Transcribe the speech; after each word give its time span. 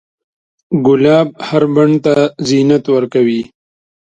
ګلاب 0.85 1.27
هر 1.47 1.63
بڼ 1.73 1.89
ته 2.03 2.13
زینت 2.47 2.83
ورکوي. 2.95 3.41